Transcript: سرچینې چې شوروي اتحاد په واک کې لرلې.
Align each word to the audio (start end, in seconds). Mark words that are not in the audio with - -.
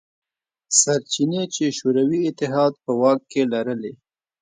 سرچینې 0.79 1.43
چې 1.55 1.65
شوروي 1.77 2.19
اتحاد 2.29 2.73
په 2.83 2.91
واک 2.99 3.21
کې 3.31 3.41
لرلې. 3.53 3.93